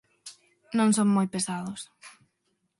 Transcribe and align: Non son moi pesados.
Non 0.77 0.89
son 0.97 1.09
moi 1.15 1.27
pesados. 1.33 1.81